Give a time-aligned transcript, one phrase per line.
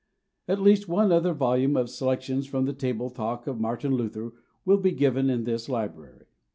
[0.47, 4.33] At least one other volume of Selections from the Table Talk of Martin Luther
[4.65, 6.25] will be given in this Library.